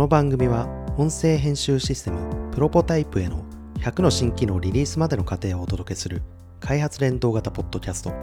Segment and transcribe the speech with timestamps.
[0.00, 0.66] の番組は
[0.96, 3.44] 音声編集システムプロポタイプへの
[3.80, 6.22] 100の新機能リリースまでの過程をお届けする
[6.58, 8.14] 開発連動型ポッドキャスト。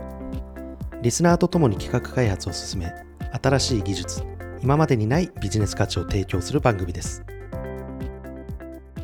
[1.04, 2.92] リスナーとともに企画開発を進め
[3.44, 4.24] 新しい技術
[4.64, 7.24] 今までにないビジネス価値を提供する番組です。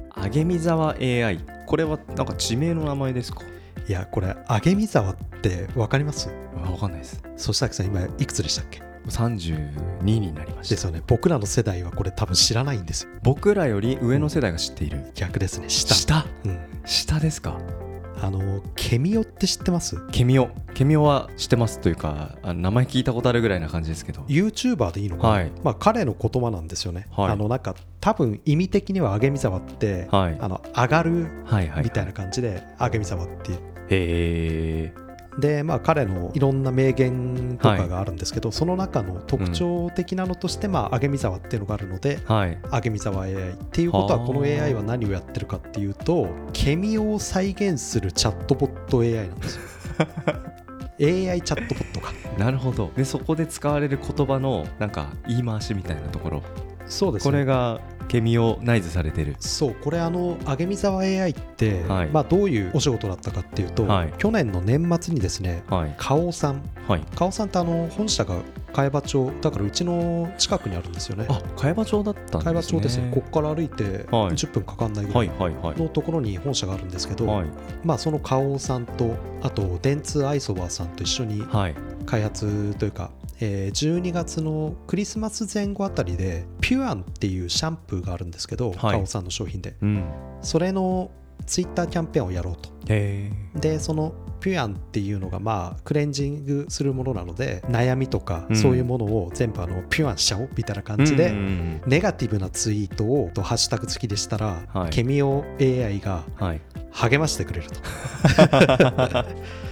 [0.10, 3.42] あげみざわ AI これはなんか地名の名前ですか？
[3.88, 6.28] いやこれあみ沢って分かります？
[6.56, 7.22] わかんないです。
[7.38, 8.82] そしたらさん今いくつでしたっけ？
[9.10, 10.76] 32になりました。
[10.76, 11.02] ですよね。
[11.08, 13.12] 僕らの世代はこれ多分知らないんですよ。
[13.24, 15.12] 僕らより上の世代が知っている。
[15.16, 15.70] 逆ですね。
[15.70, 15.94] 下。
[15.94, 16.26] 下？
[16.46, 16.60] うん。
[16.86, 17.60] 下ですか？
[18.22, 19.98] あのケミオって知ってます？
[20.12, 20.50] ケミオ。
[20.74, 24.22] ケミオは知ってますというかあ名前聞いたことあるぐらいな感じですけど。
[24.22, 25.52] YouTuber でいいのかな、はい。
[25.64, 27.32] まあ、彼の言葉なんですよね、はい。
[27.32, 30.38] あのなんか多分意味的には上見沢って、はい。
[30.40, 31.12] あの上がる
[31.84, 33.58] みたいな感じで上見沢っていう。
[33.58, 35.03] へえ
[35.40, 42.58] でまあ彼のいろんな名言とかがあるんですけど、その中の特徴的なのとして、まあ上見沢っていうのがあるのではい。
[42.72, 44.28] 上見沢 AI っていうことははあ。
[44.28, 49.62] この AI は何をやってるかっていうとケミオを再現するチャットボット AI なんですよ。
[51.00, 52.14] AI チャットボットか。
[52.38, 52.92] なるほど。
[52.96, 56.44] でそこで使われる言葉のなんか言い回しみたいなところ。
[56.86, 57.32] そうですね。
[57.32, 57.80] これが
[58.14, 68.36] ケミオナイズされてるそうこれあの上見沢 AI って、はいまあ、どういうお仕事だったかっていうと、はい去年の年末にですねはい花王さんはい花王さんってあの本社が
[68.72, 77.48] 茅場町だからうちの近くにあるんですよねあ茅場町だったんですね茅場町ですよここから歩いて10分かかんないぐらいのところに本社があるんですけど、はい
[77.84, 81.44] まあ、その花王さんとあと電通アイソバーさんと一緒に
[82.06, 83.10] 開発というか、
[83.44, 89.76] えー12月のクリスマス前後あたりでピュアンっていうシャンプーがあるんですけど、花王さんの商品で。
[89.82, 90.06] うん。
[90.42, 91.12] それの
[91.46, 92.70] ツイッターキャンペーンをやろうと。
[92.86, 98.56] でそのピュアンっていうのがまあクレンジングするものなので悩みとかうん。
[98.56, 101.34] そういうものを全部あのピュアンしちゃおうみたいな感じで、
[101.86, 104.90] ネガティブなツイートをとハッシュタグ付きでしたら、はい。
[104.90, 106.24] ケミオ AI が
[106.92, 107.76] 励ましてくれると。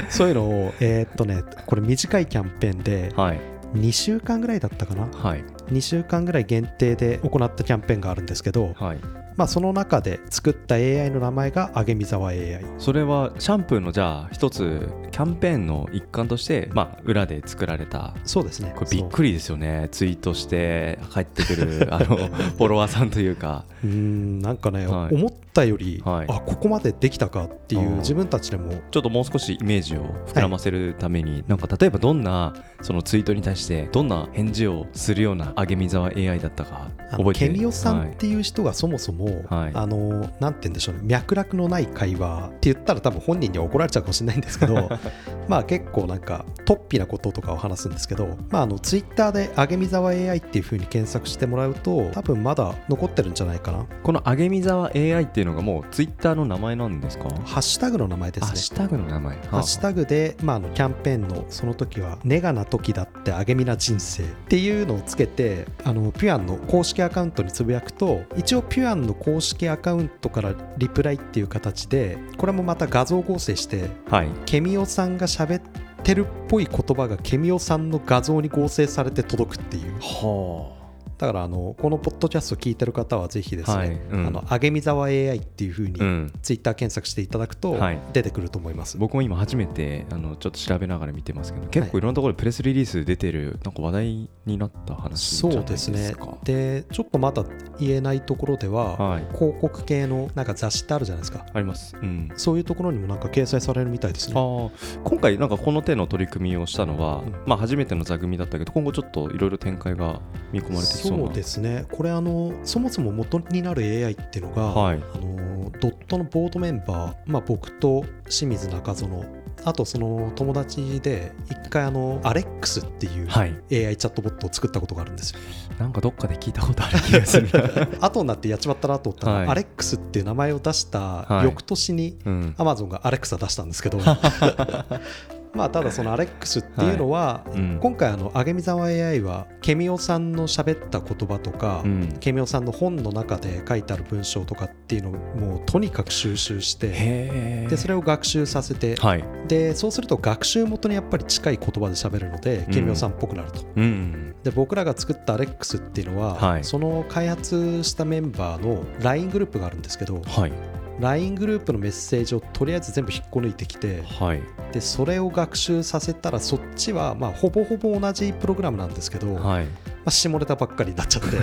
[0.09, 5.07] そういうのをえーっとねこれ短いキャンペーンではい2週間ぐらいだったかな。
[5.07, 5.43] はい。
[5.67, 18.73] 2週間ぐらい限定で行ったキャンペーンがあるんですけど、はいまあ、その中で作った AI の名前があげみざわ AI それはシャンプーのじゃあ一つキャンペーンの一環としてまあ裏で作られたそうですね。
[18.75, 19.89] これびっくりですよね。
[19.91, 22.05] ツイートして帰ってくるあの
[22.57, 23.65] フォロワーさんというか。
[23.83, 25.15] うーんなんかね、はい。
[25.15, 26.25] 思ったより、はい。
[26.29, 28.73] あここまでできたかっていううん自分たちでも。
[28.91, 38.09] ちょっともう少しイメージを膨らませるために、なんか例えばどんなそのツイートに対してどんな返事をするようなあげみざわ AI だったか覚えてケミオさんはい。
[38.09, 39.71] っていう人がそもそも、はい。
[39.73, 44.89] あのなんて言うんでしょうね脈絡のない会話って言ったら多分本人には怒られちゃうかもしれないんですけど
[45.47, 53.85] まあ結構なんか突飛なこととかを話すんですけど、まあ、あのツイッターで「あげみざわ AI」っていう風に検索してもらうと多分まだ残ってるんじゃないかな。
[54.03, 57.29] このあげみざわ AI っていうのがもうツイッターの名前なんですか？
[57.45, 58.47] ハッシュタグの名前ですね。
[58.47, 59.37] ハッシュタグの名前。
[59.49, 74.29] ハッシュタグで、まあ、あのキャンペーンのその時は「ネガな時だってあげみな人生」っていうのをつけてあのピュアンの公式アカウントにつぶやくと一応ピュアンの公式アカウントからリプライっていう形でこれもまた画像合成してはい。
[74.45, 75.61] ケミオさんが喋っ
[76.03, 79.93] てるっぽい言葉がケミオさんの画像に合成されて届くっていう。
[79.99, 80.80] は
[81.21, 84.27] だからあのこのポッドキャスト聞いてる方はぜひですね、はいうん。
[84.27, 86.33] あのあげみざわ AI っていう風にうん。
[86.41, 87.99] ツイッター検索していただくとはい。
[88.11, 96.15] 出てくると思います、僕も今初めてあのちょっと調べながら見てますけど結構いろんなところでプレスリリース出てるなんか話題になった話そうでですすね。
[96.15, 97.45] かでちょっとまだ
[97.79, 99.25] 言えないところでは、はい。
[99.37, 101.45] 広告系のなんか雑誌ってあるじゃないですか。
[101.53, 101.95] あります。
[102.01, 102.31] うん。
[102.35, 104.33] そういうところにもなんか掲載されるみたいですね。
[104.33, 107.35] 今回なんかこの手の取り組みをしたのは、うん。
[107.45, 110.21] まあ初めての座組だったけど今後ちょっといろいろ展開が
[110.51, 111.59] 見込まれてきそうなそうです。
[111.59, 114.97] ねこれあのそもそも元になる AI っていうのが、はい。
[114.97, 123.49] あのドットのボードメンバー、まあ、僕と清水中園あとその友達で一回あのアレックスっていうはい。
[123.71, 125.39] AI チャットボットを作ったことがあるんですよ。
[125.79, 127.49] なんかどっかで聞いたことある気がする。
[127.51, 129.47] な 後になってやっちまったなと思ったら、はい。
[129.47, 131.45] アレックスっていう名前を出したはい。
[131.45, 132.55] 翌年にうん。
[132.57, 133.99] アマゾンがアレクサ出したんですけど
[135.53, 137.79] まあただそのアレックスっていうのは、うん。
[137.81, 142.17] 今回あのあげみざわ AI はケミオさんの喋った言葉とか、うん。
[142.19, 149.23] ケミオさんの本の中で書いてある文章とかっていうのをもうとにかく収集してでそれを学習させて、はい。
[149.47, 156.63] でそうすると学習元にやっぱり近い言葉で喋るのでケミオさんっぽくなると、うんで僕らが作ったアレックスっていうのは、はい。
[156.63, 164.41] その開発したメンバーの LINE グループがあるんですけどはい LINE グループのメッセージをとりあえず全部引っこ抜いてきてはい。
[164.71, 169.67] でそれを学習させたらそっちはまあほぼほぼ同じプログラムなんですけど、はい。
[170.05, 171.37] あ、下ネタばっかりになっちゃって。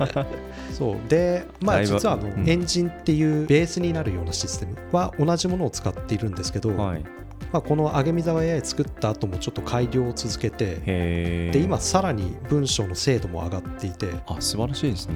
[0.74, 0.96] そう。
[1.08, 2.48] でまあ実はあの、うん。
[2.48, 7.04] エンジンっていうベースになるようなシステムは同じものを使っているんですけど、はい。
[7.52, 10.76] まあ、この上見沢 AI 作った後もちょっと改良を続けて
[11.52, 14.08] で今さらに文章の精度も上がっていて。
[14.26, 15.14] あ素晴らしいですね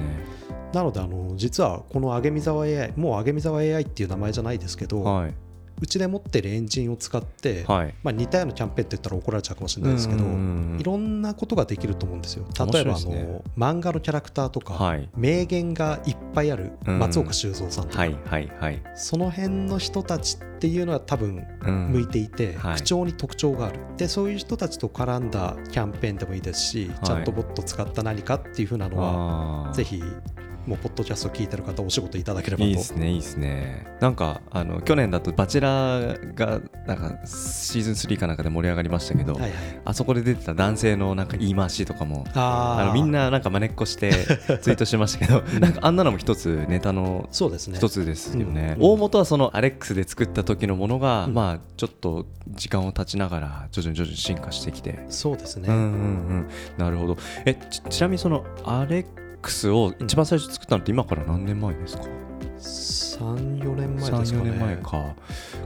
[0.73, 5.33] なのであの実はこの上見沢 AI もう上見沢 AI っていう名前じゃないですけど、はい。
[5.81, 7.95] うちで持ってるエンジンを使って、はい。
[8.03, 12.45] まあ、似たようなキャンペーンって言ったら怒られちゃうかもしれないですけど、いろんなことができると思うんですよ。
[12.45, 13.33] 例えばあ面白いですね。
[13.33, 15.09] の漫画のキャラクターとか、はい。
[15.15, 16.99] 名言がいっぱいあるうん。
[16.99, 18.81] 松岡修造さんとか、はいはいはい。
[18.95, 21.87] その辺の人たちっていうのは多分うん。
[21.93, 22.75] 向いていて、はい。
[22.75, 23.79] 口調に特徴がある。
[23.97, 26.85] でそういう人たちと絡んだキャンペーンでもいいですし、い。
[27.03, 30.03] チャットボット使った何かっていう風なのは、ぜひ
[30.65, 32.67] もうポッドキャスト聞いてる方お仕事いただければと。
[32.67, 33.87] いいですねいいですね。
[33.99, 39.51] なんかあの去年だと「バチェラー」がなんかシーズン3かなんかで盛り上がりましたけど、はいはい、
[39.85, 44.11] あそこで出てた男性のなんか言い回しとかもあのみんななんか真似っこして
[44.61, 47.77] ツイートしてましたけどなんかあんなのも一つネタのそうですね。
[47.77, 48.85] 一つですよね、うん。
[48.91, 51.33] 大元はそのアレックスで作った時のものが、うん。
[51.33, 56.47] まあちょっと時間を経ちながら徐々に徐々に進化してきて、そうですね、うんうんうん。
[56.77, 57.17] なるほど。
[57.45, 59.05] えちちなみにそのアレッ
[59.41, 62.03] クスを一番最初作ったのって今から何年前ですか、
[62.59, 65.15] 34年前ですか34ね年前か。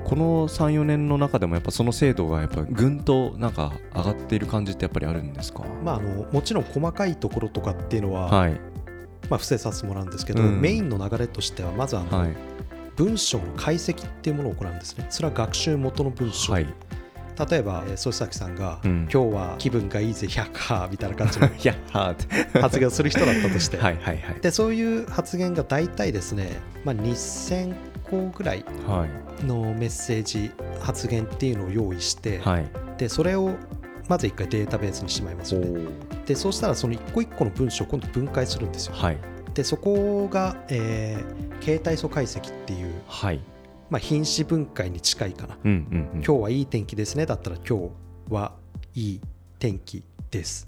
[0.04, 5.64] この34年の中でもやっぱその精度がやっぱぐんとなんか上がっている感じってやっぱりあるんですか？
[5.84, 8.52] まあ、あのもちろん細かいところとかっていうのは、はい。
[9.30, 10.62] まあ、伏せさせてもらうんですけど、うん。
[10.62, 12.36] メインの流れとしてはまずあの、はい。
[12.96, 15.08] 文章の解析っていうものを行うんですね。
[15.10, 16.68] それは学習元の文章、はい
[17.50, 19.10] 例えばえー曽崎さんが、うん。
[19.12, 21.50] 今日は気分がいいぜ100はみたいな感じの
[22.62, 24.40] 発言をする人だったとして、はいはいはい。
[24.42, 27.74] でそういう発言が大体ですね、まあ、2000
[28.04, 29.06] 個ぐらいは
[29.42, 29.46] い。
[29.46, 32.66] のメッセージ発言っていうのを用意して、はい。
[32.98, 33.52] でそれを
[34.08, 35.82] まず一回データベースにしまいますよね。
[36.26, 39.18] でそうしたらその一個一個の文章を今度分解するんですよはい
[39.54, 43.40] でそこが、えー形態素解析っていう、はい
[43.90, 46.24] まあ、品詞分解に近いかな、うんうんうん。
[46.24, 47.26] 今日はいい天気ですね。
[47.26, 47.80] だったら今
[48.28, 48.54] 日は
[48.96, 49.22] いい
[49.60, 50.68] 天気です。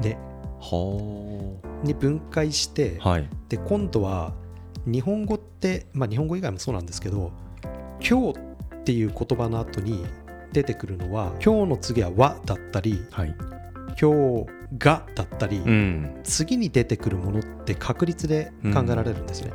[0.00, 0.18] ね
[0.60, 3.28] はに分解して、あはい。
[3.48, 4.34] で今度は
[4.84, 7.32] 日本語って、まあ、日本語以外もそうなんですけど
[8.00, 10.04] 今日っていう言葉の後に
[10.52, 13.34] 出てくるのは今日の次ははだったりはい。
[13.98, 14.46] 今日
[14.76, 16.20] がだったり、うん。
[16.22, 19.52] 次に出てくるものって確率で考えられるんですね、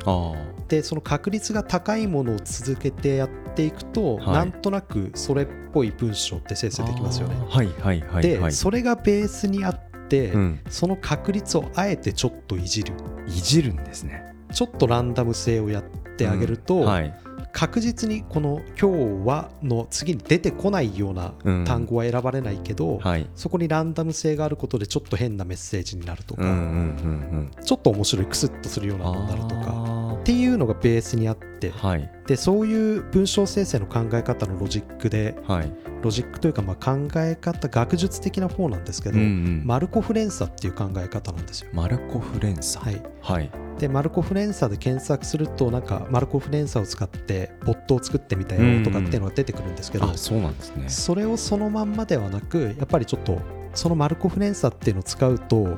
[0.72, 4.26] あでその確率が高いものを続けてやっていくと、はい。
[4.34, 7.36] なんとなくそれっぽい文章って生成できますよね。
[7.48, 8.52] はいはいはいで、はい。
[8.52, 10.60] それがベースにあって、うん。
[10.68, 12.94] その確率をあえてちょっといじる。
[13.26, 14.34] いじるんですね。
[14.52, 15.84] ちょっとランダム性をやっ
[16.16, 17.14] てあげると、うんはい。
[17.52, 18.90] 確実にこの「今
[19.22, 21.64] 日は」の次に出てこないようなうん。
[21.64, 23.28] 単語は選ばれないけど、はい。
[23.34, 27.64] そこにランダム性があることでちょっと変なメッセージになるとか、うんうんうんうん。
[27.64, 32.10] ちょっと面白いクスッとするようなものになるとかあっていうのがベースにあってーはい。
[32.28, 35.72] でそういう文章生成の考え方のロジックではい。
[36.00, 39.62] ロジックというかまあ考え方学術的な方なんですけど、うんうん。
[39.64, 41.70] マルコフ連鎖っていう考え方なんですよ。
[41.72, 43.50] マルコフ連鎖はい、はい。
[43.78, 50.88] でマルコフ連鎖で検索するとなんかマルコフ連鎖を使ってボットを作ってみたよとかっていうのが出てくるんですけど、あそうなんですね。
[50.88, 53.40] それをそのまんまではなくやっぱりちょっと
[53.74, 55.76] そのマルコフ連鎖っていうのを使うと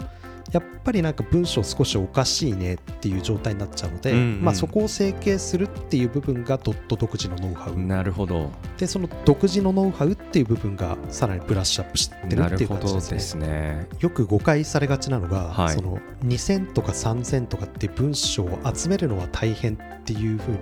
[0.55, 4.43] やっぱりなんか文章少しおかしいねっていう状態になっちゃうので、うんうん。
[4.43, 7.77] まあ、そこを整形するっていう部分がドット独自のノウハウ。
[7.77, 8.51] なるほど。
[8.79, 13.47] でその独自のノウハウっていう部分がさらにブラッシュアップしてるっていう感じですね。
[13.47, 13.89] ね。
[13.99, 15.75] よく誤解されがちなのが、はい。
[15.75, 20.59] その2000とか3000とかって文章を集めるのは大変っていうふうに、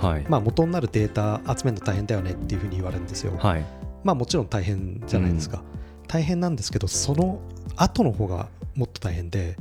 [0.00, 0.26] はい。
[0.26, 3.34] まあ、元になるデータ集めるの大変だよねっていうふうに言われるんですよ。
[3.38, 3.64] はい。
[4.04, 5.62] まあもちろん大変じゃないですか、
[6.06, 7.40] 大変なんですけどその
[7.76, 9.56] 後の方がもっと大変で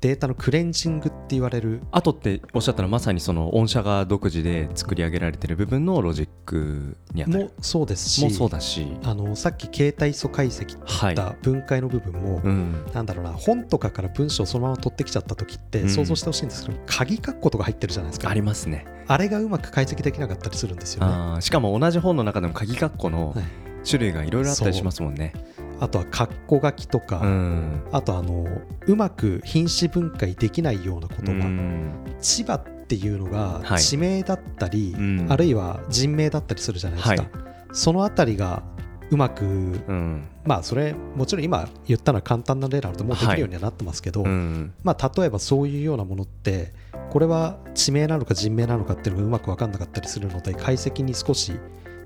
[0.00, 7.44] データのクレンジングって言われるあとっておっしゃったらまさにその御社が独自で作り上げられてる部分のロジックにあたる。
[7.46, 8.86] もそうですしもそうだし。
[9.02, 12.86] あのさっき形態素解析ってった分解の部分も、うん。
[12.94, 15.88] なんだろうな本とかから文章をそのまま取ってきちゃった時ってうん。
[15.88, 18.28] 想像してほしいんですけど、鍵括弧とか入ってるじゃないですか。
[18.30, 18.86] ありますね。
[19.08, 21.40] あれがうまく解析できなかったりするんですよね。
[21.42, 23.44] しかも同じ本の中でも鍵括弧のはい。
[23.88, 25.32] 種類がいろいろあったりしますもんね
[25.80, 27.82] あとは括弧書きとか、うん。
[27.92, 28.46] あとあの
[28.86, 31.92] うまく品詞分解できないような言葉、うん。
[32.20, 33.80] 千葉っていうのがはい。
[33.80, 35.26] 地名だったり、うん。
[35.28, 37.30] あるいは人名だったりするじゃないですか、はい。
[37.72, 38.62] そのあたりが
[39.10, 40.28] うまく、うん。
[40.44, 44.72] まあそれもちろん今言ったのは簡単な例なのでもうできるようにはなってますけど、うん。
[44.82, 46.72] まあ例えばそういうようなものって
[47.10, 51.52] これは地名なのか人名なのかっていうのがうまく分かんなかったりするので解析に少し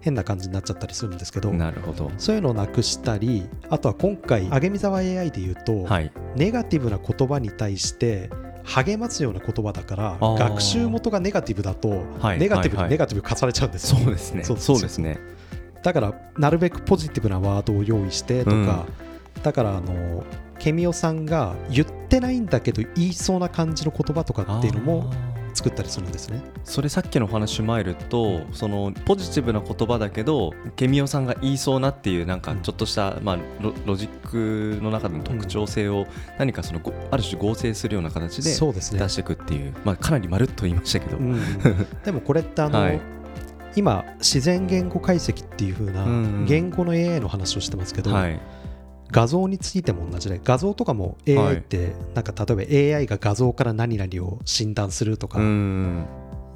[0.03, 2.11] 変な感じになっちゃったりするんですけどなるほど。
[2.19, 6.13] そういうのをなくしたりあとは今回あげみざわ AI で言うと、はい。
[6.37, 8.29] ネガティブな言葉に対して
[8.65, 12.89] 励ますような言葉だから学習元がネガティブだと、はいネガティブはいはい。
[12.89, 14.45] にネガティブ化されちゃうんですよ、そうですね。
[14.45, 14.99] そうです。
[14.99, 15.19] ね。
[15.83, 18.87] だからなるべくポジティブなワードを用意してとか、
[19.43, 20.25] だからあの
[20.59, 25.13] ケミオさんが言ってないんだけど言いそうな感じの言葉とかっていうのも
[25.63, 26.43] 作ったりするんですね。
[26.65, 36.07] それさっきのお話踏まえるとそのポジティブな言葉だけどケミオさんが言いそうなっていうなんかちょっとした、まあ、ロロジックの中での特徴性を
[36.39, 41.41] 何かそのごある種合成するような形で出していくっていう、まあ、かなりまるっと言いましたけど、うん。
[42.05, 43.01] でもこれってあの、はい。
[43.75, 48.41] 今自然言語解析っていう風なうん言語の AI の話をしてますけど、はい
[49.13, 56.07] 画像についても同じで画像とかも AI ってなんか例えば AI が画像から何々を診断するとか、うん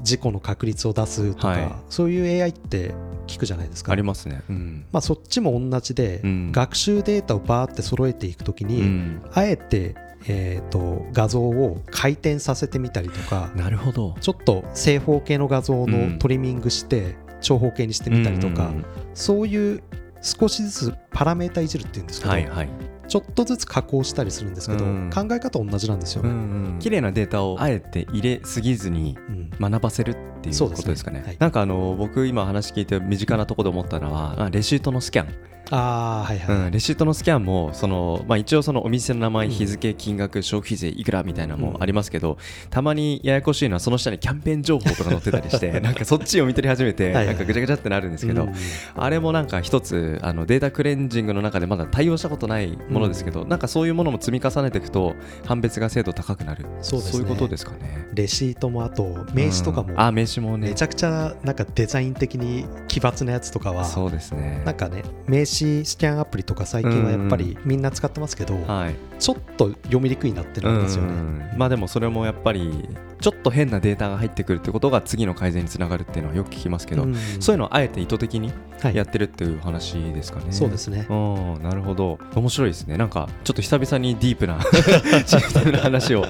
[0.03, 1.73] 事故の確率を出すとか、はい。
[1.89, 2.95] そういう AI って
[3.27, 3.93] 聞くじゃないですか。
[3.93, 4.43] ありますね。
[4.49, 4.85] うん。
[4.93, 6.53] まあ、そっちも同じで、うん。
[6.53, 9.23] 学習データをバーって揃えていくときに、うん。
[9.33, 9.97] あえて、
[10.29, 14.17] えー、と画像を回転させてみたりとかなるほど。
[14.21, 16.13] ちょっと正方形の画像うん。
[16.13, 18.85] のトリミングして長方形にしてみたりとか、うん。
[19.15, 19.83] そういう
[20.27, 22.69] 少しずつパラメータいじるっていうんですけど、はいはい。
[23.09, 25.11] ちょっとずつ加工したりするんですけど、うん。
[25.15, 26.33] 考え方同じなんですようね。
[26.33, 26.79] ん。
[26.81, 29.51] 綺麗なデータをあえて入れすぎずにうん。
[29.61, 31.23] 学ばせるっていうことですかね。
[31.25, 31.37] はい。
[31.39, 35.29] なんかあの僕今話聞いて身近なところで思ったのはあレシートのスキャン、
[35.71, 39.53] ああはいはい、うん、レシートのスキャンもその、まあ、一応そのお店の名前うん。
[39.53, 42.37] 日付金額消費税いくらみたいなのもありますけど、
[42.71, 47.27] たまにややこしいのはその下にキャンペーン情報とか載ってたりしてなんかそっちを見取り始めてはいはい。
[47.27, 48.55] なんかぐちゃぐちゃってなるんですけど、うん。
[48.95, 56.67] あれもなんか一つあのデータクレンジングの中でまだ対応したことないものですけど、なんかそういうものも積み重ねていくと判別が精度高くなる。
[56.83, 57.07] そうね。
[57.17, 58.07] いうことですかね。
[58.15, 60.01] レシートもあと名刺とかもうん。
[60.01, 60.69] あ名刺もね。
[60.69, 64.63] めちゃくちゃなんかデザイン的に奇抜なやつとかはそうですね。
[64.65, 68.95] なんかね名刺スキャンアプリとか最近はやっぱりみんな使ってますけど、はい。
[69.19, 71.13] ちょっと読みにくいなってるんですよね。
[71.13, 72.87] うんまあでもそれもやっぱり
[73.19, 78.95] ちょっと変なデータが入ってくるってことが次の改善につながるっていうのはよく聞きますけど、うんそういうのをあえて意図的にはい。
[78.95, 80.47] やってるっていう話ですかね。
[80.51, 81.07] そうですね。
[81.09, 82.19] うんなるほど。
[82.35, 82.99] 面白いですね。
[82.99, 84.61] なんかちょっと久々にディープな
[85.25, 86.27] システムの話を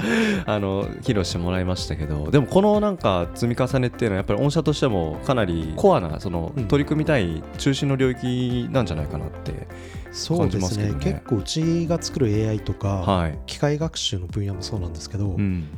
[0.46, 2.30] あの披露してもらいましたけど。
[2.30, 6.64] でもこのなんか積み重ねっていうのはやっぱり御社としてもかなりコアなそのうん。
[6.68, 9.66] 取り組みたい中心の領域なんじゃないかなって、
[10.12, 10.58] そうですね。
[10.58, 11.04] 感じますけどね。
[11.04, 15.68] 結構うちが作る AI とか、はい、機械学習の分野もそうなんですけど、うん、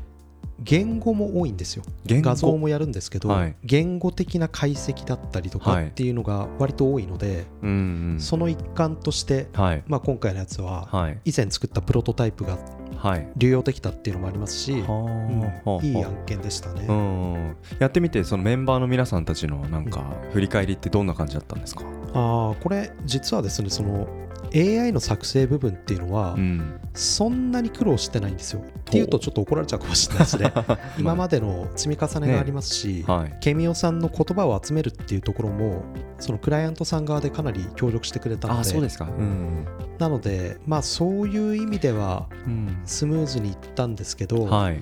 [0.61, 1.85] 言語も多いんですよ。
[2.07, 3.55] 画像もやるんですけど、はい。
[3.65, 5.87] 言語的な解析だったりとかはい。
[5.87, 7.73] っていうのが割と多いので、うんう
[8.17, 9.83] んその一環として、はい。
[9.87, 11.19] まあ、今回のやつははい。
[11.25, 12.59] 以前作ったプロトタイプが
[12.97, 13.29] はい。
[13.37, 15.41] 流用できたっていうのもありますし、うん。
[15.41, 15.87] はあ。
[15.87, 16.87] いい案件でしたね。
[16.89, 21.85] うんやってみてそのメンバーの皆さんたちのなんか振り返りってどんな感じだったんですか、
[22.15, 24.09] ああこれ実はですねその
[24.55, 28.61] AI の作成部分っていうのは、うん、そんなに苦労してないんですよ。
[28.61, 30.53] っていうとちょっと怒られちゃうかもしれないですね。
[30.99, 33.37] 今までの積み重ねがありますし、はい。
[33.41, 35.83] ケミオさんの言葉を集めるっていうところも
[36.19, 39.05] そのクライアントさん側でかなり協力してくれたのであそうですか。
[39.07, 39.67] うん、
[39.99, 42.79] なのでまあそういう意味ではうん。
[42.85, 44.75] スムーズにいったんですけど、はい。
[44.77, 44.81] ま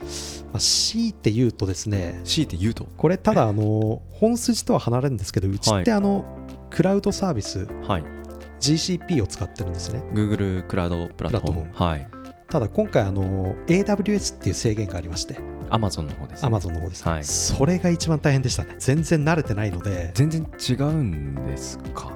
[0.55, 2.87] あ、強いて言うとですね強いて言うと？
[2.97, 6.25] これただあの本筋とは離れるんですけどうちってあの、
[6.71, 8.16] クラウドサービスはい
[8.61, 10.03] GCP を使ってるんですね。
[10.13, 12.09] Google クラウドプラットフォームプはい。
[12.49, 15.35] ただ今回あの AWS っていう制限がありまして。
[15.69, 17.25] Amazon の方です、ね、Amazon の方です、はい。
[17.25, 18.77] それが一番大変でしたね。
[18.79, 20.13] 全然慣れてないので。
[20.15, 22.13] 全然違うんですか？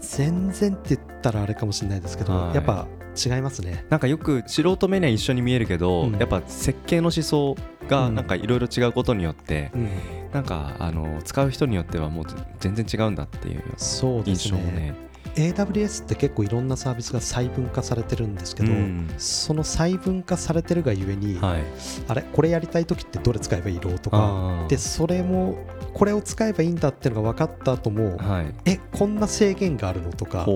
[0.00, 2.54] 全然って言ったらあれかもしれないですけど、はい。
[2.54, 3.86] やっぱ違いますね。
[3.90, 6.16] なんかよく素人目には一緒に見えるけど、うん。
[6.18, 7.56] やっぱ設計の思想
[7.88, 8.14] がうん。
[8.16, 9.88] なんかいろいろ違うことによって、うん。
[10.32, 12.24] なんかあの使う人によってはもう
[12.58, 14.94] 全然違うんだっていうそうです印象もねね
[15.34, 19.08] AWS って結構いろんなサービスが細分化されてるんですけど、うん。
[19.18, 21.62] その細分化されてるがゆえに、はい。
[22.08, 22.22] あれ？
[22.22, 23.98] これやりたい時ってどれ使えばいいの？
[23.98, 24.66] とか。
[24.68, 25.56] でそれも
[25.92, 28.54] これを使えばいいんだっていうのが分かった後もはい。
[28.64, 30.12] えこんな制限があるの？
[30.12, 30.46] とか。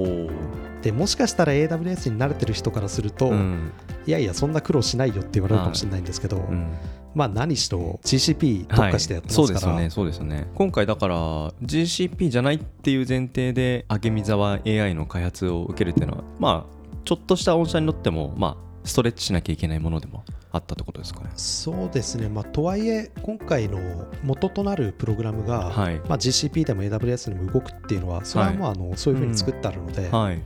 [0.82, 3.72] でもしかしたら AWS に慣れてる人からすると、うん。
[4.06, 6.72] いやいやそんな苦労しないよって言われるかもしれないんですけど、うん
[7.14, 9.90] まあ何しろ GCP 特化してやってますから、はい、そうですよね。
[9.90, 10.48] そうですよね。
[10.54, 11.16] 今回だから
[11.62, 21.30] GCP じゃないっていう前提で明美沢 AI の開発を受けるっていうのはまあちょっとした御社にとってもまあストレッチしなきゃいけないものでもあったってことですかね。
[21.36, 23.78] そうですね、まあ、とはいえ今回の
[24.22, 25.96] 元となるプログラムが、はい。
[26.08, 30.42] まあ、GCP でも AWS でも動くっていうのはそれはもうあのそういうふうに作ってあるので、はい。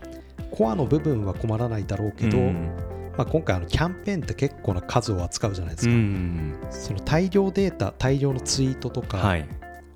[0.51, 2.71] コアの部分は困らないだろうけど、うん
[3.17, 6.59] まあ、今回あのキャンペーンって結構な数を扱うじゃないですうか、ん。
[6.71, 9.49] その大量データ大量のツイートとかはい。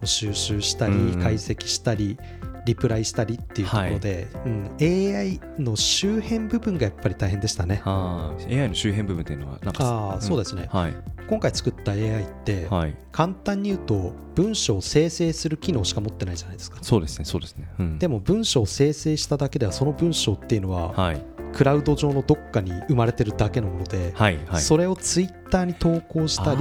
[0.02, 1.20] を収集したり、うん。
[1.23, 2.18] 解析したり
[2.66, 7.80] リプライしたりっていうところで、うん、AI の周辺部分がやっぱり大変でしたね。
[7.85, 10.94] はあ、AI の周辺部分っていうのはなんかあ、うん、そうですね、はい、
[11.28, 16.78] 今回作った AI って、はい、簡単に言うと文章を生成する機能しか持ってないじゃないですか。
[16.82, 21.23] そうですねそうですね、うん、でも文章を生成しただけではその文章っていうのは、はい、
[21.56, 26.60] クラウド上のどっかに生まれてるだけのもので、はいはい、それをツイッターに投稿したり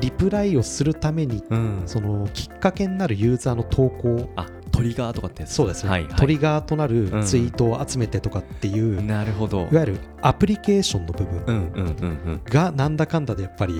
[0.00, 9.68] リプライをするために、うん、そのきっかけになるユーザーの投稿あトリガーとかってそうですね、はいはい、トリガーとなるツイートを集めてとかっていう、うん、なるほど。
[9.70, 13.74] いわゆるアプリケーションの部分がなんだかんだでやっぱり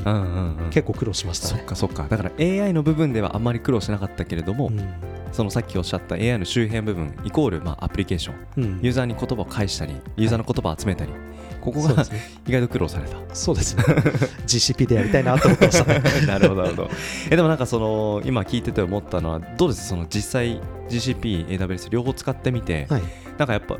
[0.71, 2.07] 結構苦労しましたね、そっかそっか。
[2.09, 4.95] だから AI の部分ではあんまり苦労しなかったけれども、うん。
[5.33, 11.21] そのさっきおっしゃった AI の周辺部分イコールまあアプリケーション、うん、ユーザーに言葉を返したりユーザーの言葉を集めたり、はい、
[11.61, 12.05] ここが、ね、
[12.47, 13.17] 意外と苦労された。
[13.35, 13.83] そうですね。
[14.47, 16.03] GCP でやりたいなと思ってましたね。
[16.29, 16.91] なるほどなるほど。
[17.31, 19.89] えでもなんかその今聞いてて思ったのはどうです？
[19.89, 23.03] その実際 GCP、AWS 両方使ってみて、はい、
[23.39, 23.79] なんかやっぱ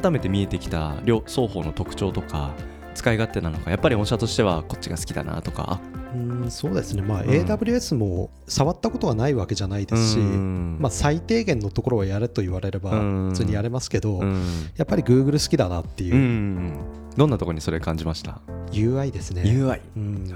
[0.00, 2.54] 改めて見えてきた両双方の特徴とか
[2.94, 5.80] 使い勝手なのかやっぱり御社としてはこっちが好きだなとか。
[6.14, 14.22] うんそうですね、まあ、AWS も触ったことはないわけじゃないですし、まあ、最低限のところはやれと言われれば普通にやれますけど、
[14.76, 16.78] やっぱり Google 好きだなっていう、
[17.16, 19.42] どんなところにそれ感じました？UI ですね。
[19.42, 20.32] UI、うん、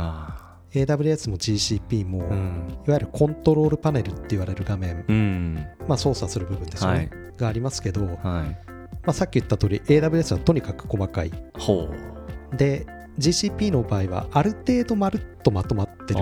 [0.72, 8.16] AWS も GCP も、うん、いわゆるコントロールパネルって言われる画面、うん、まあ、操作する部分ですよね、はい、がありますけど、はい。
[9.02, 11.32] まあ、さっき言った通り AWS はとにかく細かい。
[12.56, 12.86] で
[13.18, 16.20] GCP の場合はある程度まるっとまとまってる。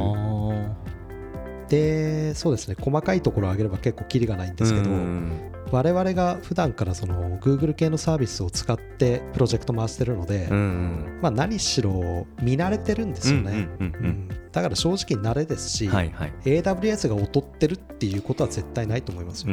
[1.68, 4.88] でそうですね細かいところを上げれば結構キリがないんですけど、
[5.70, 10.48] 我々が普段からその Google 系のサービスを使ってプロジェクト回してるので、
[11.20, 13.68] まあ、何しろ見慣れてるんですよね、
[14.52, 19.48] だから正直慣れですし、はいはい、AWS が劣ってるっていうことは絶対ないと思いますよ、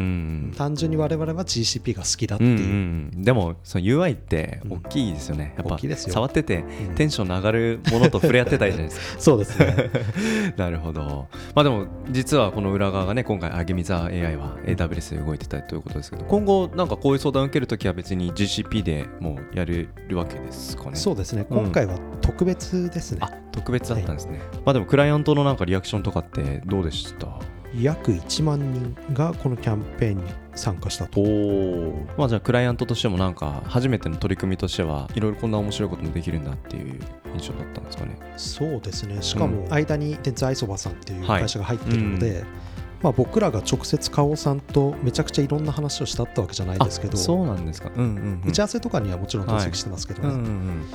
[0.58, 6.64] 単純に我々は GCP が好きだっていう、うんうん、でもその UI って大きいですよね、やっぱ触ってて
[6.96, 9.20] テンションの上がるものと触れ合ってたいじゃないですか。
[9.22, 9.92] そうですね。
[10.58, 11.28] なるほど。
[11.54, 20.96] まあでも実はこの裏側がね今回あげみざ AI は AWS で動いてたということですけど今後なんかこういう相談を受けるときは別に GCP でもうやれるわけですかね？
[20.96, 21.46] そうですね。
[21.50, 27.28] 今回は特別ですね、あ特別だったんですね、はい、まあでもクライアントのなんかリアクションとかってどうでした？
[27.78, 30.24] 約1万人がこのキャンペーンに
[30.56, 31.22] 参加したと。
[32.18, 37.00] まあじゃあクライアントとしてもなんか初めての取り組みとしてはいろいろこんな面白いこともできるんだっていう
[37.34, 38.18] 印象だったんですかね？
[38.38, 39.22] そうですね。
[39.22, 42.48] しかも間に電通アイソバさんっていう会社が入ってるので、はいうん
[43.06, 47.18] まあ、僕らが直接花王さんとめちゃくちゃいろんな話をしたってわけじゃないですけど。
[47.18, 50.38] そうなんですか、うんうんうん、打ち合わせとかにはもちろん同席してますけどね、はい。
[50.38, 50.86] うんうんうん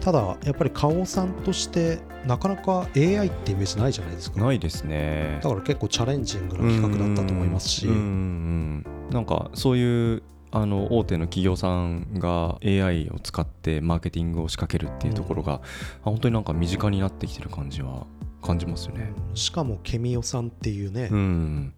[0.00, 4.40] ただやっぱり花王さんとしてなかなか AI ってイメージないじゃないですか。
[4.40, 5.40] ないですね。
[5.42, 7.86] だから結構チャレンジングな企画だったと思いますし。
[7.86, 15.60] なんかそういうあの大手の企業さんが AI を使ってマーケティングを仕掛けるっていうところが、うん、
[16.02, 18.06] 本当になんか身近になってきてる感じは
[18.48, 19.12] 感じますよね。
[19.34, 21.74] しかもケミオさんっていうね、うん、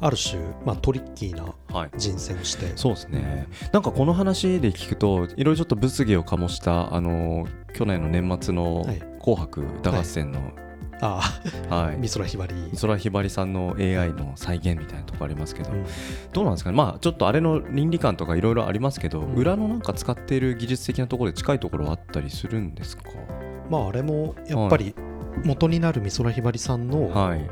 [0.00, 1.54] ある種、まあ、トリッキーな
[1.96, 3.48] 人選をして、はい、そうですね。
[3.72, 8.84] なんかこの話で聞くといろいろちょっと物議を醸したあの去年の年末の
[9.24, 10.52] 「紅白歌合戦」の、はい。
[11.02, 11.20] あ
[11.70, 12.54] あ、はい、美空ひばり。
[12.70, 15.86] 美空ひばりさんの AI の再現みたいなところありますけど、うん、
[16.34, 16.76] どうなんですかね？
[16.76, 23.04] まあちょっとあれの倫理観とかいろいろありますけど、うん、裏のなんか使っている技術的なところで近いところはあったりするんですか？
[23.70, 24.94] まああれもやっぱり
[25.44, 27.48] 元になる美空ひばりさんの、はい、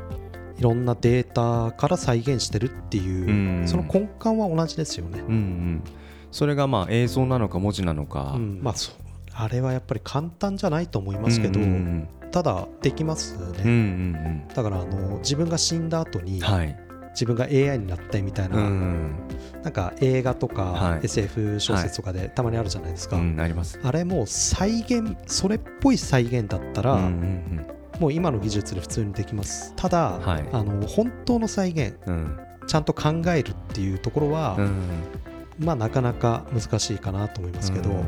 [0.57, 3.27] いろんなデータから再現してるっていう、
[3.61, 5.19] うん、その根幹は同じですよね。
[5.19, 5.83] うんうん、
[6.31, 8.73] それがまあ映像なのか文字なのか、うん、まあ、
[9.33, 11.69] あれはやっぱり簡単じゃないと思いますけど、うんう
[12.25, 16.77] ん、ただできますね、うんうんうん、だからあの自分が死んだ後に、はい、
[17.19, 19.13] 自分が AI になったみたいな、うん、
[19.61, 27.65] なんか映画とか、はい、SF 小説とかでたまにあるじゃないですか、はい、ああれも再現それっぽい再現だったら、うんうんうん
[27.99, 29.73] もう今の技術で普通にできます。
[29.75, 35.03] ただ、はい、あの本当の再現、うん、ちゃんと考えるっていうところは、うん、
[35.59, 38.05] まあなかなか難しいかなと思いますけど、うん、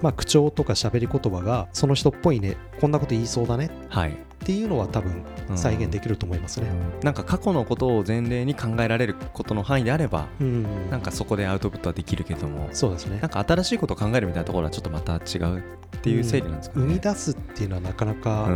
[0.00, 5.22] まあ口調とか喋り言葉がその人っぽいねこんなこと言いそうだね、はい、っていうのは多分
[5.54, 13.18] 再現できると思いますね、うん、なんか過去のことを前例に考えられることの範囲であれば、うん、なんかそこでアウトプットはできるけどもそうですね。
[13.20, 15.62] なんか新しいことを考えるみたいなところはちょっとまた違うっ
[16.00, 18.48] ていう整理なんですかね、うん、生み出すっていうのはなかなか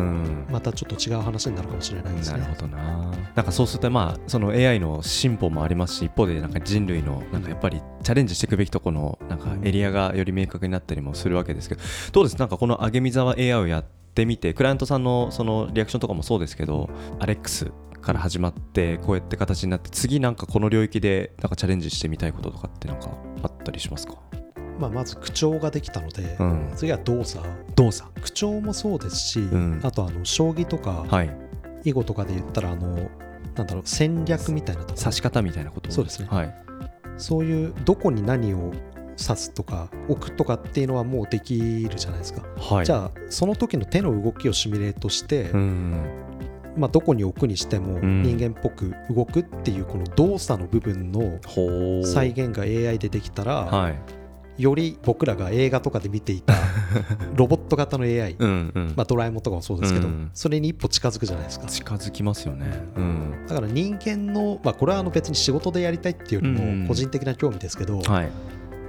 [0.50, 3.12] またちょっと違う話になるかもしれないですね、なるほどな。
[3.34, 12.38] なんかそうするとまあその AI の進歩もありますし一方でなんか人類のなんかやっぱりチャレンジしていくべきところのなんかエリアがより明確になったりもするわけですけどどうです？
[12.38, 23.10] なんかこの上げ見沢 AI をやってってみてクライアントさんのそのリアクションとかもそうですけどアレックスから始まってこうやって形になって次なんかこの領域でなんかチャレンジしてみたいこととかってなんか
[23.42, 24.14] あったりしますか、
[24.78, 27.44] まあ、まず口調ができたので、うん、次は動作。
[27.74, 28.08] 動作。
[28.20, 29.80] 口調もそうですし、ん。
[29.82, 31.36] あとあの将棋とかはい。
[31.84, 33.10] 囲碁とかで言ったらあの
[33.56, 36.28] なんだろう戦略みたいなとこ指し方みたいなことそうですね。
[36.30, 36.54] はい。
[37.16, 38.72] そういうどこに何を
[39.18, 42.86] 指すとか置くとかっていうのはもうできるじゃないですか、はい。
[42.86, 45.94] じゃあその時の手の動きをシミュレートして、うん。
[46.76, 48.22] まあ、どこに置くにしてもうん。
[48.22, 51.38] 人間っぽく動くっていうこの動作の部分の
[52.04, 53.98] 再現が AI でできたら、はい。
[54.56, 56.54] より僕らが映画とかで見ていた
[57.34, 60.30] ロボット型の AI、うんうん、まあ、ドラえもんとかもそうですけど、うん。
[60.32, 61.66] それに一歩近づくじゃないですか。
[61.66, 62.66] 近づきますよね。
[62.96, 63.46] うん。
[63.48, 68.30] だから人間の、まあ、これはあの別に仕事でやりたいっていうよりうんも個人的な興味ですけど、はい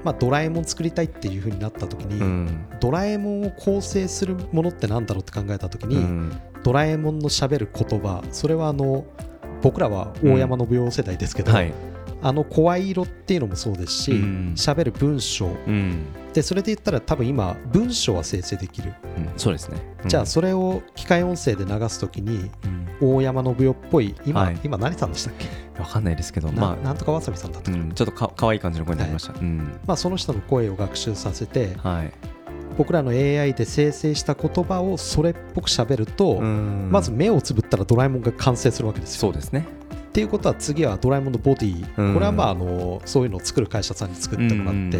[0.06, 2.68] まあ、ドラえもん作りたいっていう風になった時に、うん。
[2.80, 6.32] ドラえもんを構成するものってなんだろうって考えた時に、うん。
[6.64, 9.06] ドラえもんのしゃべる言葉それはあの
[9.62, 11.74] 僕らは大山信代世代ですけど、はい。
[12.22, 14.54] あの声色っていうのもそうですしうん。
[14.56, 15.48] 喋、る文章。
[15.48, 16.06] うん。
[16.34, 19.30] でそれで言ったら多分今文章は生成できる、うん。
[19.38, 19.80] そうですね。
[20.04, 20.10] うん。
[20.10, 24.16] じゃあそれを機械音声で流す時にうん大山信代っぽい。
[24.26, 24.60] 今、はい。
[24.64, 25.48] 今何さんでしたっけ、
[25.80, 26.86] わかんないですけどなまあ。
[26.86, 29.80] なんとかわさびさんだったかな、うん、ちょっとかかわいい感じの声になりました、うん。
[29.86, 32.12] まあ、その人の声を学習させてはい。
[32.78, 36.90] 僕らの AI で生成した言葉をそれっぽく喋ると、うん。
[36.92, 39.22] まず目をつぶったらドラえもんが完成するわけですよ。
[39.22, 39.66] そうですね。
[40.10, 42.14] っていうことは次はドラえもんのボディ、うん。
[42.14, 45.00] これはまああのそういうのを作る会社さんに作ってもらって、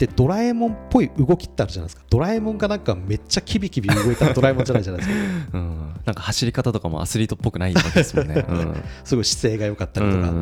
[0.00, 2.02] うんでドラえもんっぽい動きってあるじゃないですか。
[2.10, 5.58] ドラえもんがなんかめっちゃキビキビ動いたらドラえもんじゃないじゃないですか。
[5.58, 5.94] うん。
[6.04, 8.44] なんか走り方とかもアスリートっぽくないわけですもんね。
[8.46, 8.74] うん。
[9.04, 10.34] すごい姿勢が良かったりとか、っ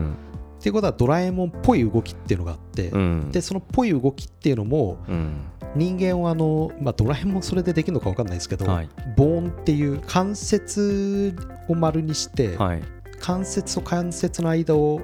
[0.60, 3.30] ていうことはドラえもんっぽい動きっていうのがあって、うん。
[3.30, 5.34] でそのっぽい動きっていうのもうん。
[5.76, 8.88] 人間はあの、まあ、ドラえもんそれでできるのか分かんないですけど、はい。
[9.16, 11.36] ボーンっていう関節
[11.68, 12.82] を丸にして、はい。
[13.20, 15.00] 関節と関節の間を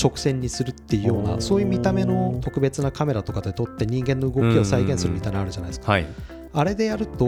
[0.00, 6.06] 直線にするっていうようなそういう見た目の特別なカメラとかで撮って人間の動きを再現するみたいなのあるじゃないですか、はい。
[6.52, 7.26] あれでやると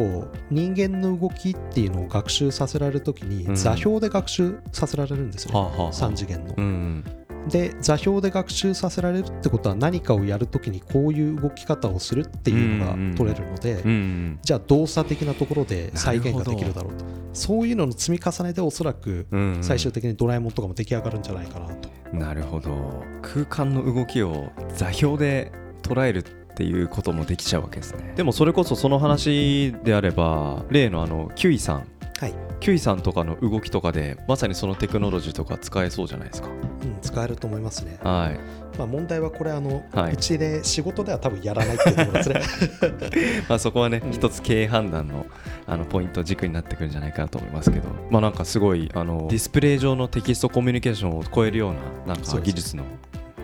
[0.50, 3.54] 人間の動きっていうのを学習させられるときにうん。
[3.56, 5.92] 座標で学習させられるんですよ、はあはあはあ。
[5.92, 6.54] 3次元の。
[6.56, 6.62] う。
[6.62, 7.04] ん
[7.48, 17.04] で座標で学習させられるってことは何かをやるときにこういう動き方をするっていうのが取れるので、うんじゃあ動作的なところで再現ができるだろうと。
[17.32, 21.88] そういうのの積み重ねでおそらくうん最終的にドラえもんとかも出来上がるんじゃないかなと。
[22.12, 23.02] なるほど。
[23.22, 26.22] 空間の動きを座標で捉えるっ
[26.54, 28.12] ていうこともできちゃうわけですね。
[28.16, 31.86] でもそれこそその話であれば例のあのキュイさん
[32.20, 36.48] はい、キュイさんとかの動きとかでまさにそのテクノロジーとか使えそうじゃないですか。
[36.48, 36.52] う
[36.84, 37.98] ん、使えると思いますね。
[38.02, 38.78] はい。
[38.78, 40.12] まあ、問題はこれあの、はい。
[40.12, 43.42] うちで仕事では多分やらないっていうところですね。
[43.48, 44.12] まあ、そこはね、うん。
[44.12, 45.24] 一つ経営判断の
[45.66, 51.74] あのポイント軸になってくるんじゃないかなと思いますけど、まあ、なんかすごいあのディスプレイ上のテキストコミュニケーションを超えるよう
[52.06, 52.84] ななんか技術の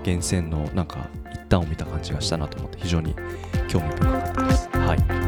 [0.05, 3.15] 源泉のなんか一端を見た感じがしたなと思って非常に
[3.69, 5.26] 興味深い